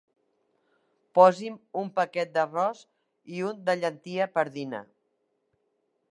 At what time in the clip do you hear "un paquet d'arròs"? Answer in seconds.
1.81-2.81